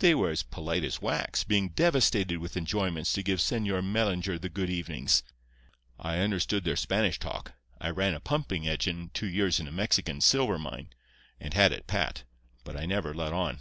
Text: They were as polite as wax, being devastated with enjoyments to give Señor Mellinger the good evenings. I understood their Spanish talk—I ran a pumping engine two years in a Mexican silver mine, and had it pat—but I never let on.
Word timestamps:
They 0.00 0.14
were 0.14 0.28
as 0.28 0.42
polite 0.42 0.84
as 0.84 1.00
wax, 1.00 1.44
being 1.44 1.70
devastated 1.70 2.40
with 2.40 2.58
enjoyments 2.58 3.10
to 3.14 3.22
give 3.22 3.38
Señor 3.38 3.82
Mellinger 3.82 4.38
the 4.38 4.50
good 4.50 4.68
evenings. 4.68 5.22
I 5.98 6.18
understood 6.18 6.64
their 6.64 6.76
Spanish 6.76 7.18
talk—I 7.18 7.88
ran 7.88 8.12
a 8.12 8.20
pumping 8.20 8.68
engine 8.68 9.10
two 9.14 9.30
years 9.30 9.60
in 9.60 9.66
a 9.68 9.72
Mexican 9.72 10.20
silver 10.20 10.58
mine, 10.58 10.90
and 11.40 11.54
had 11.54 11.72
it 11.72 11.86
pat—but 11.86 12.76
I 12.76 12.84
never 12.84 13.14
let 13.14 13.32
on. 13.32 13.60